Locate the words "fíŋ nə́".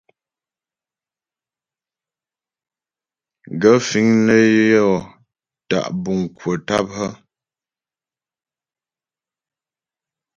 3.87-4.41